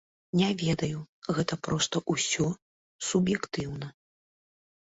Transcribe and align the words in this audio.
Не 0.39 0.45
ведаю, 0.61 1.01
гэта 1.37 1.59
проста 1.67 2.01
ўсё 2.13 2.47
суб'ектыўна. 3.11 3.93